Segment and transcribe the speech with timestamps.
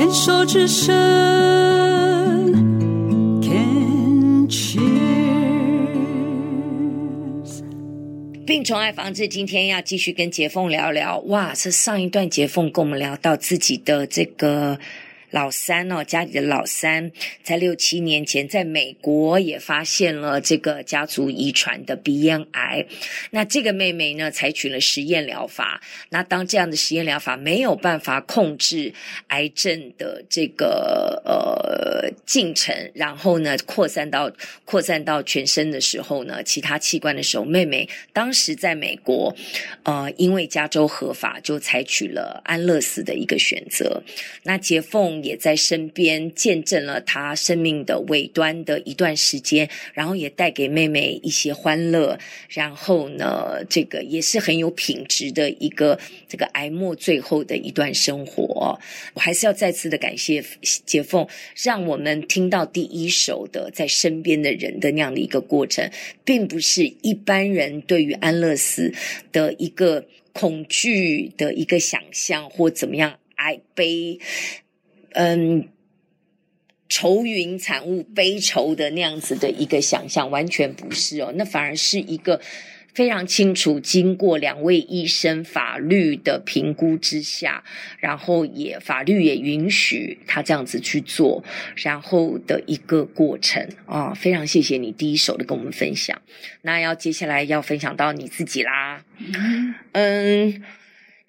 [0.00, 0.90] 牵手之声
[3.42, 4.80] ，Can cheers。
[8.46, 11.18] 病虫害防治，今天要继续跟杰凤聊聊。
[11.26, 14.78] 哇，是上一段杰凤跟我们聊到自己的这个。
[15.30, 17.12] 老三哦，家里的老三，
[17.44, 22.84] 在六七年前，在美国也发现了这个家族遗传的鼻咽癌。
[23.30, 25.80] 那这个妹妹呢，采取了实验疗法。
[26.08, 28.92] 那当这样的实验疗法没有办法控制
[29.28, 34.32] 癌症的这个呃进程，然后呢扩散到
[34.64, 39.32] 扩散到全身的时候呢，其他器官的时候，妹妹当时在美国，
[39.84, 44.02] 呃，因为加州合法，就采取了安乐死的一个选择。
[44.42, 45.19] 那杰凤。
[45.22, 52.18] 也在身边见证了他生命的尾端的一段时间，然后也带给妹妹一些欢乐。
[52.48, 58.78] 然后呢，这个也是很有品质的一个这个哀莫最后的一段生活。
[59.14, 60.44] 我还是要再次的感谢
[60.84, 65.90] 杰凤，让我们听到第一首的在身边的人的那样的一个过程，
[66.24, 68.92] 并不是一般人对于安乐死
[69.32, 74.18] 的一个恐惧的一个想象或怎么样哀悲。
[75.12, 75.68] 嗯，
[76.88, 81.32] 愁云惨雾、悲愁的那样子的一个想象，完全不是哦。
[81.36, 82.40] 那反而是一个
[82.92, 87.62] 非常清楚，经过两位医生法律的评估之下，
[87.98, 91.44] 然后也法律也允许他这样子去做，
[91.76, 94.14] 然后的一个过程啊、哦。
[94.14, 96.20] 非常谢谢你第一手的跟我们分享。
[96.62, 99.04] 那要接下来要分享到你自己啦，
[99.92, 100.62] 嗯。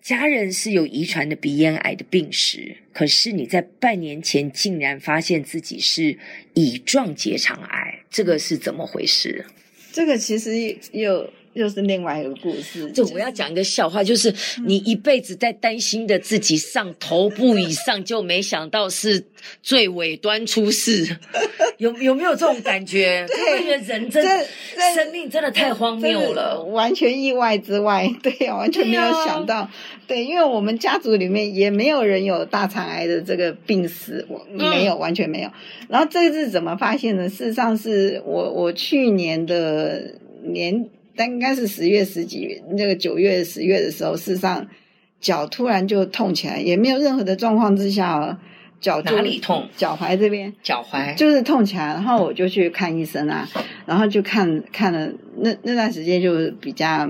[0.01, 6.17] 家人是有遗传的鼻咽癌的病史，可是你在半年前竟然发现自己是
[6.53, 9.45] 乙状结肠癌，这个是怎么回事？
[9.91, 11.31] 这个其实有。
[11.53, 12.89] 又是另外一个故事。
[12.91, 14.33] 就我要讲一个笑话，就是
[14.65, 19.25] 你一辈子在担心的自己上头部以上，就没想到是
[19.61, 21.17] 最尾端出事。
[21.77, 23.25] 有有没有这种感觉？
[23.27, 24.23] 对，觉得人真
[24.95, 28.07] 生命真的太荒谬了，完全意外之外。
[28.21, 29.69] 对呀，完全没有想到。
[30.07, 35.49] 对，因为我们家族里面也没有人有大肠癌的这个病史，我没有，完全没有。
[35.89, 37.27] 然后这个是怎么发现的？
[37.27, 40.87] 事实上是我我去年的年。
[41.21, 44.65] 但应该是十月十几，那个九月十月的时候，事实上
[45.19, 48.39] 脚突然就痛起来，也没有任何的状况之下，
[48.79, 49.67] 脚哪里痛？
[49.77, 53.47] 脚踝这边，脚踝就是痛起来，然后我就去看医生啊，
[53.85, 57.07] 然后就看看了那那段时间就比较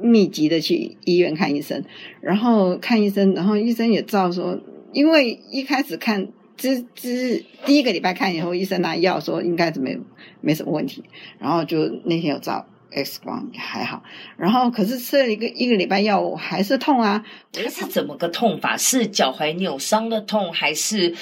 [0.00, 1.82] 密集的去医院看医生，
[2.20, 4.60] 然后看医生，然后医生也照说，
[4.92, 9.98] 因为一开始看之之第一个礼拜看以后，医生拿药说应该是没
[10.40, 11.02] 没什么问题，
[11.40, 12.64] 然后就那天有照。
[12.92, 14.02] X 光还好，
[14.36, 17.24] 然后可是吃了一个一个礼拜药，我还是痛啊。
[17.52, 18.76] 它是怎么个痛法？
[18.76, 21.14] 是脚踝扭伤的痛，还是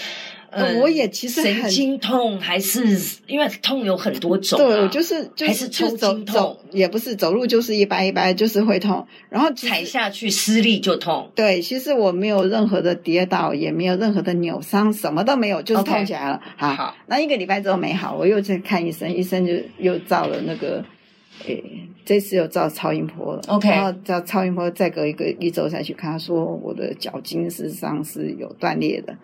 [0.50, 4.62] 呃，我也其实神经痛，还是因为痛有很多种，啊？
[4.62, 9.06] 对，就是就是抽筋痛，也不是走路就是一掰一掰，就是会痛。
[9.28, 11.30] 然后踩下去施力就痛。
[11.34, 16.40] 对，其实我没有任何的跌倒，也没有任何的扭伤，什么都没有，就是痛起来了。
[16.58, 16.74] Okay.
[16.74, 20.84] 好，那一个礼拜之后没好，我又去看医生，医生就又照了那个。
[21.47, 29.16] 诶，这次又照超音波了，OK，然后照超音波，再隔一个一周再去看，他说我的脚筋事实上是有断裂的，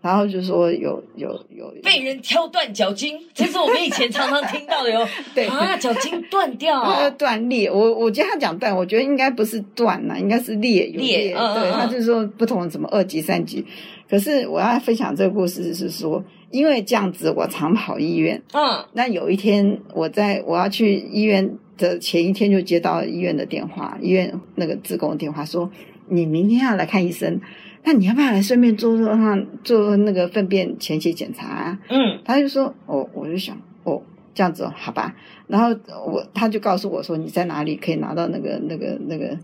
[0.00, 5.06] 然后就说有有有被人挑断脚筋， 这是我们以前常常听到的哟。
[5.34, 7.70] 对啊，脚筋断掉，啊，断裂。
[7.70, 11.18] 我我觉得他讲断，我觉得应该不是断呐，应该是裂有裂。
[11.18, 13.64] 裂嗯、对，他就是说不同的什么二级、三级。
[14.08, 16.24] 可是我要分享这个故事是说。
[16.52, 18.42] 因为这样子，我常跑医院。
[18.52, 25.70] 嗯，那有一天，我在我要去医院的前一天，就接到医院的电话，医院那个职工的电话说
[26.10, 27.40] ：“你明天要来看医生，
[27.84, 34.02] 那你要不要来顺便做做哈做那个粪便前期检查啊？”嗯，他就说：“哦，我就想，哦，
[34.34, 35.14] 这样子哦，好吧。”
[35.48, 35.68] 然后
[36.06, 39.36] 我他就告诉我说：“你在哪里可以拿到那个那个那个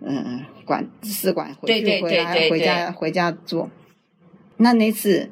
[0.00, 3.70] 嗯管试管回去回来回家回家做？”
[4.58, 5.30] 那那次。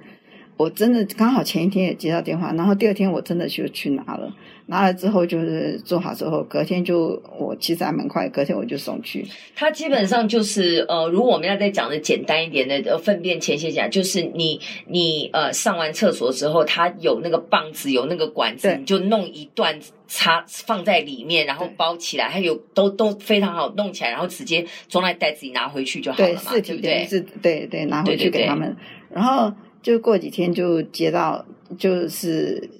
[0.62, 4.32] 我真的刚好前一天也接到电话，然后第二天我真的就去拿了，
[4.66, 9.26] 拿了之后就是做好之后，隔天就我其实还蛮快，隔天我就送去。
[9.56, 19.76] 它基本上就是呃，如果我们要再讲的简单一点的粪便前血讲，就是你你呃上完厕所之后，它有那个棒子，有那个管子，你就弄一段
[20.06, 27.04] 插放在里面，然后包起来，还有都都非常好弄起来，然后直接装在袋子里拿回去就好了嘛，对，对不对？
[27.06, 28.76] 是，对对，拿回去给他们，
[29.12, 29.52] 然后。
[29.82, 31.44] 就过几天就接到，
[31.76, 32.70] 就是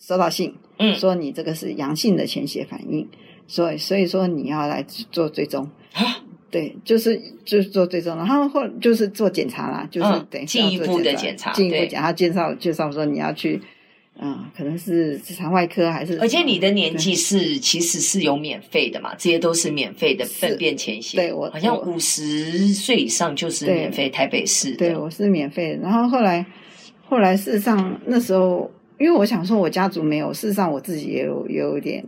[0.00, 3.06] 收到信，嗯，说你这个是阳性的潜血反应，
[3.46, 5.70] 所以所以说你要来做追踪。
[5.92, 13.60] 啊，对，就是就是做最终，然后后就是做检查啦，就是等进一步的检查，进一步检查介绍介绍说你要去。
[14.20, 16.18] 嗯，可能是直肠外科还是？
[16.20, 21.16] 而且你的年纪是其实是有免费的嘛，这些都是免费的粪便潜血。
[21.16, 24.72] 对，我好像五十岁以上就是免费，台北市。
[24.72, 25.82] 对，我是免费的。
[25.82, 26.44] 然后后来，
[27.04, 32.04] 后来事实上那时候，因为我想说我家族没有，事实上我自己也有也有点。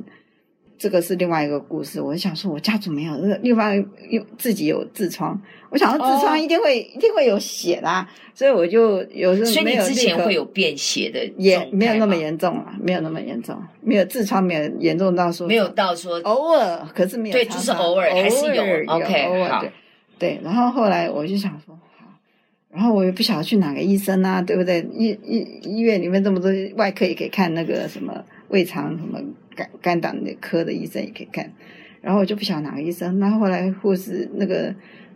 [0.81, 2.01] 这个是另外一个故事。
[2.01, 3.77] 我想说，我家族没有，另外
[4.09, 5.39] 又自己有痔疮。
[5.69, 9.83] 我想到，痔疮一定会、哦、一定会有血啦，所以我就有时候没有。
[9.83, 19.71] 所以你之前会有便血的，也没有那么严重啊，没有那么严重，没有痔疮没有严重到说，没有到说偶尔，可是没有，对，就是偶尔还是有，有，OK，偶尔，对，
[20.19, 20.41] 对。
[20.43, 22.07] 然后后来我就想说，好，
[22.73, 24.81] 然后我也不晓得去哪个医生啊，对不对？
[24.95, 29.19] 医医医院里面这么多外科也可以看那个什么胃肠什么。
[29.57, 31.53] 肝肝胆的科的医生也可以看，
[32.01, 33.19] 然后我就不晓得哪个医生。
[33.19, 34.73] 那后后来护士那个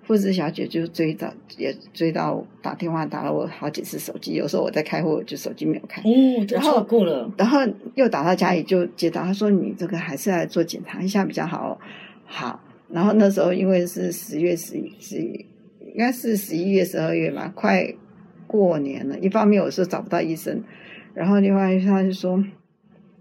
[0.07, 4.35] 护士小姐就追到，也追到打电话打了我好几次手机。
[4.35, 6.03] 有时候我在开会，就手机没有开。
[6.03, 7.61] 哦，然后过了，然后
[7.95, 11.81] 又打到家里就接到，他说你这个还是来做检查一下比较好。
[12.27, 12.61] 好，
[12.91, 15.47] 然后那时候因为是十月十一十一，
[15.93, 17.87] 应该是十一月十二月吧，快
[18.49, 19.17] 过年了。
[19.21, 20.63] 一方面我是找不到医生，
[21.15, 22.45] 然后另外一方就说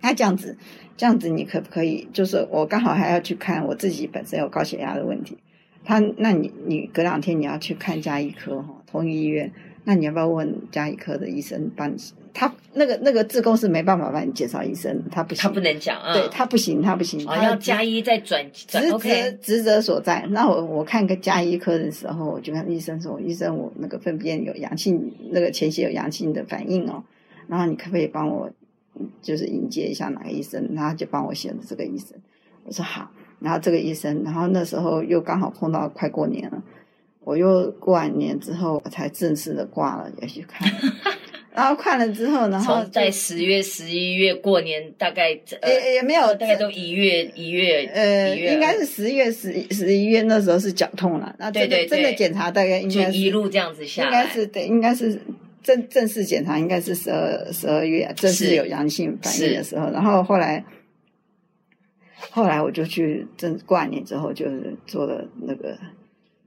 [0.03, 0.55] 他这样子。
[0.95, 2.07] 这样子你可不可以？
[2.13, 5.35] 就是我刚好还要去看我自己本身有高血压的问题，
[5.83, 9.51] 他那你你隔两天你要去看加医科哈，同一医院，
[9.85, 11.95] 那你要不要问加医科的医生帮你？
[12.31, 18.67] 他那个那个自工是没办法帮你介绍医生，他不行，他不能讲啊，对他不行，他不行，哦，要加医再转职
[18.99, 20.23] 责职责所在。
[20.29, 27.03] 那我我看个加医科的时候，我就跟医生说，医生我那个粪便有阳性，那个前血有阳性的反应哦，
[27.47, 28.51] 然后你可不可以帮我？
[29.23, 32.09] 就是迎接一下哪个医生，然后就帮我选了这个医生。
[32.65, 33.09] 我说好，
[33.39, 36.61] 然后这个医生，然后那时候又刚好碰到快过年了，
[37.21, 40.69] 我又过完年之后我才正式的挂了，也去看。
[41.55, 51.35] 然后看了之后，然后在十月、十一月过年，大概也、呃、也没有，大概都一月、一月，呃，应该是十月、十十一月那时候是脚痛了。
[51.37, 55.19] 那对对，真的检查大概应该是一路这样子下来，应该是对，应该是。
[55.63, 59.89] 正正式检查应该是十二十二月，正式有阳性反应的时候。
[59.91, 60.63] 然后后来，
[62.29, 65.75] 后来我就去正过完年之后，就是做了那个。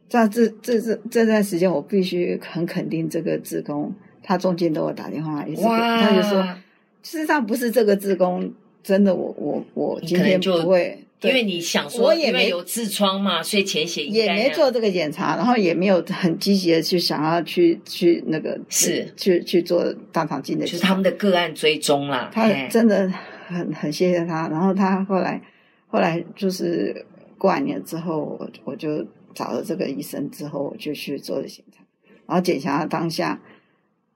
[0.08, 3.92] 在这这这这段时间，我必须很肯定这个志工，
[4.22, 6.42] 他中间都有打电话，一直他就说，
[7.02, 8.52] 事实上不是这个志工，
[8.82, 11.06] 真的我我我今天不会。
[11.22, 19.12] 因为你想说，我也没有痔疮嘛，所以潜血也没做这个检查，然后也没有很积极的去想要去去那个是。
[19.16, 22.30] 去去做大肠镜的，就是他们的个案追踪啦。
[22.32, 23.10] 他真的
[23.46, 25.40] 很很谢谢他，然后他后来
[25.88, 27.04] 后来就是
[27.38, 29.04] 过完年之后，我我就
[29.34, 31.82] 找了这个医生之后，我就去做了检查，
[32.26, 33.40] 然后检查当下，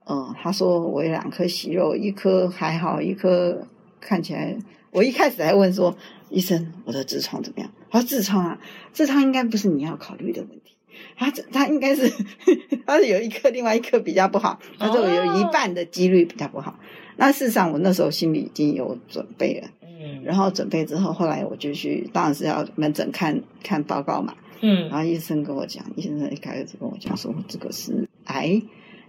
[0.07, 3.67] 嗯，他说我有两颗息肉，一颗还好，一颗
[4.01, 4.57] 看起来，
[4.91, 5.97] 我一开始还问说。
[6.33, 7.69] 医生，我的痔疮怎么样？
[7.91, 8.61] 他说痔疮啊，
[8.95, 10.77] 痔疮应该不是你要考虑的问题。
[11.17, 12.09] 他他应该是，
[12.87, 14.61] 他是有一颗，另外一颗比较不好。
[14.79, 16.71] 他说有一半的几率比较不好。
[16.71, 16.75] 哦、
[17.17, 19.69] 那事实上，我那时候心里已经有准备了。
[19.83, 20.23] 嗯。
[20.23, 24.33] 然后准备之后，后来我就去，当然是要门诊看看报告嘛。
[24.61, 24.89] 嗯。
[24.89, 28.63] 然后医生跟我讲，医生一开始就跟我讲说，这个是癌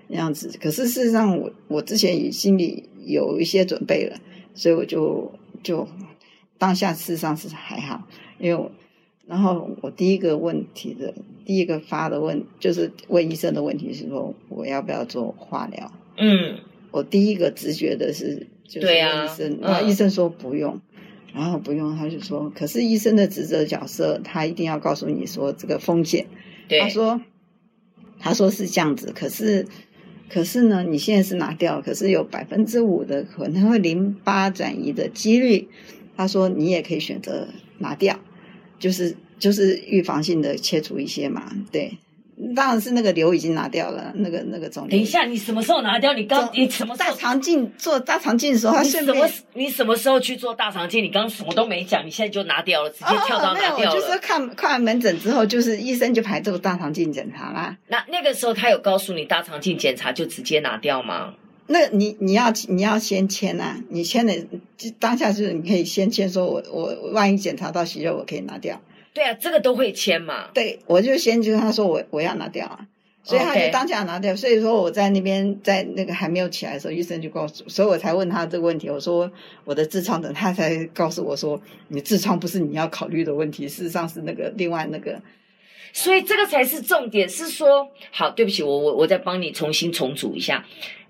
[0.07, 0.51] 那样子。
[0.59, 4.17] 可是事实上我，我我之前也心里有一些准备了，
[4.53, 5.31] 所以我就
[5.63, 5.87] 就。
[6.57, 8.71] 当下事实上是还好，因为我，
[9.25, 11.11] 然后我第一个问题的
[11.43, 15.91] 第一个发的问就是问医生的问题是说我要不要做化疗？
[16.17, 16.59] 嗯，
[16.91, 20.79] 我第一个直觉的是就是问医生，然后医生说不用，
[21.33, 26.27] 然后不用，他就说，可是医生的职责角色他一定要告诉你说这个风险。
[26.67, 27.19] 对，他说
[28.19, 29.65] 他说是这样子，可是
[30.31, 35.67] 可是呢，你现在是拿掉，可是有百分之五的可能会淋巴转移的几率。
[36.15, 37.47] 他说：“你也可以选择
[37.79, 38.19] 拿掉，
[38.77, 41.51] 就是就是预防性的切除一些嘛。
[41.71, 41.97] 对，
[42.55, 44.91] 当然是那个瘤已经拿掉了，那个那个肿瘤。
[44.91, 46.13] 等一下，你什么时候拿掉？
[46.13, 51.03] 你刚你什么大肠镜做大肠镜的时候，他什么你什么时候去做大肠镜？
[51.03, 53.73] 你刚什么都没讲，你现在就拿掉了，直接跳到拿掉了。
[53.73, 57.77] 哦哦、没有，我就是看看完门诊之后，就是医生就排这个大肠镜检查啦。
[57.87, 61.35] 那那个时候他有告诉你大肠镜检查就直接拿掉吗？”
[61.67, 64.35] 那你你要你要先签呐、啊，你签的
[64.77, 68.81] 就当下就是你可以先签，说我我万一检查到息肉，我可以拿掉。
[69.13, 70.49] 对啊，这个都会签嘛。
[70.53, 72.87] 对，我就先就跟他说我我要拿掉啊，
[73.23, 74.35] 所以他就当下拿掉。
[74.35, 78.89] 所以说我在那边在那个还没有起来的时候，医生就告诉，所以我才问他这个问题。
[78.89, 79.31] 我说
[79.65, 85.21] 我的痔疮等，他才告诉我说，你痔疮不是你要考虑的问题，事实上是那个另外那个。
[85.93, 90.65] 所以这个才是重点，是说，好，对不起，我我我再帮你重新重组一下。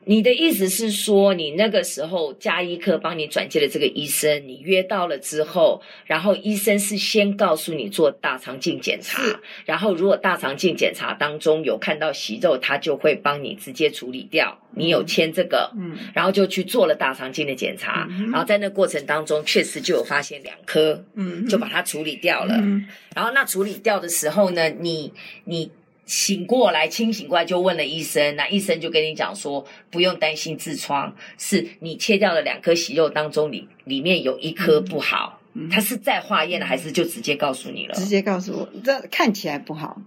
[0.05, 9.21] 你的意思是说，你那个时候加医科帮你转介了这个医生，你约到了之后，然后医生是先告诉你做大肠镜检查，
[9.65, 14.57] 然后如果大肠镜检查当中有看到息肉，他就会帮你直接处理掉。
[14.73, 22.55] 你有签这个，嗯，然后就去做了大肠镜的检查，嗯，然后在那过程当中确实就有发现两颗，嗯，就把它处理掉了。
[22.57, 25.69] 嗯，然后那处理掉的时候呢，你你。
[26.05, 35.39] 醒过来，清醒过来就问了医生，那医生就跟你讲说，不用担心痔疮，是你切掉了两颗息肉当中里里面有一颗不好，
[35.71, 37.93] 他是在化验了还是就直接告诉你了？
[37.95, 40.01] 直接告诉我，这看起来不好。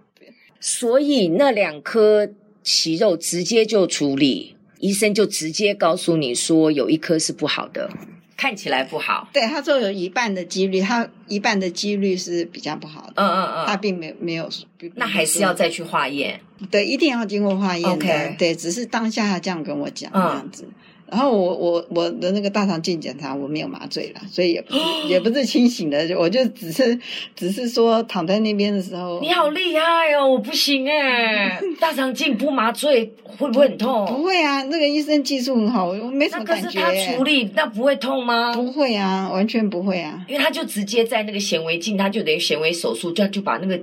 [0.61, 2.31] 所以那两颗
[2.63, 7.91] 息肉直接就处理，医生就直接告诉你说有一颗是不好的。
[8.37, 14.49] 看起来不好，对，他说有一半的几率，他一半的几率是比较不好的，嗯嗯嗯，他并没有没有，
[14.95, 20.65] 那还是要再去化验，对，一定要经过化验的.对，只是当下他这样跟我讲这样子。
[20.69, 20.75] 嗯
[21.11, 26.99] 然后我我我的那个大肠镜检查我没有麻醉了，所以也不是也不是清醒的，就我就只是
[27.37, 29.21] 只是说躺在那边的时候。
[29.21, 34.07] 你好厉害哦，我不行哎， 大肠镜不麻醉会不会很痛？
[34.07, 36.69] 不会啊，那个医生技术很好，我没什么感觉。
[36.73, 38.53] 那可是他处理那不会痛吗？
[38.55, 43.81] 不会啊，完全不会啊，因为他就直接在那个显微镜，他就等于显微手术，就就把那个。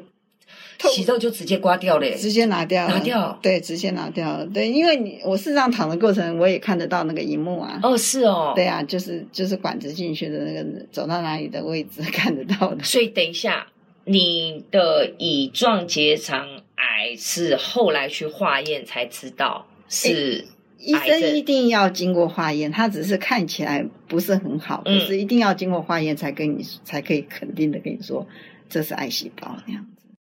[0.89, 7.79] 息肉就直接刮掉了，直接拿掉，拿掉，对，直接拿掉了，对，因为你我事实上躺的过程，我也看得到那个荧幕啊。
[7.83, 12.83] 哦，是哦，对啊，就是就是管子进去的那个走到哪里的位置 看得到的。
[12.83, 13.67] 所以等一下，
[14.05, 20.45] 你的乙状结肠癌是后来去化验才知道是。
[20.83, 28.25] 医生一定要经过化验，他只是看起来不是很好，可是一定要经过化验才跟你才可以肯定的跟你说
[28.67, 29.85] 这是癌细胞那样。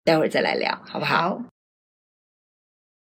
[0.04, 1.16] 待会儿再来聊，好不好？
[1.30, 1.53] 好。